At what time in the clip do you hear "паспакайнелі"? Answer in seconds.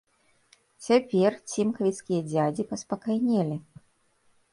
2.71-3.57